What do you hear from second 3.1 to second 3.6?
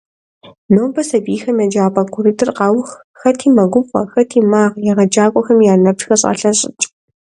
хэти